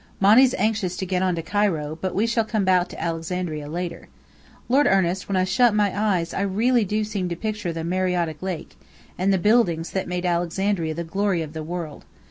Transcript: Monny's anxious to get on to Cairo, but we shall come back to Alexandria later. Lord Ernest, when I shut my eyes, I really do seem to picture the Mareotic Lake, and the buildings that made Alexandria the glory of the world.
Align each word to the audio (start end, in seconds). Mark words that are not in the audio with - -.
Monny's 0.19 0.55
anxious 0.55 0.97
to 0.97 1.05
get 1.05 1.21
on 1.21 1.35
to 1.35 1.43
Cairo, 1.43 1.95
but 2.01 2.15
we 2.15 2.25
shall 2.25 2.43
come 2.43 2.65
back 2.65 2.87
to 2.87 2.99
Alexandria 2.99 3.67
later. 3.69 4.07
Lord 4.67 4.87
Ernest, 4.89 5.29
when 5.29 5.35
I 5.35 5.43
shut 5.43 5.75
my 5.75 5.95
eyes, 5.95 6.33
I 6.33 6.41
really 6.41 6.83
do 6.83 7.03
seem 7.03 7.29
to 7.29 7.35
picture 7.35 7.71
the 7.71 7.83
Mareotic 7.83 8.41
Lake, 8.41 8.75
and 9.15 9.31
the 9.31 9.37
buildings 9.37 9.91
that 9.91 10.07
made 10.07 10.25
Alexandria 10.25 10.95
the 10.95 11.03
glory 11.03 11.43
of 11.43 11.53
the 11.53 11.61
world. 11.61 12.05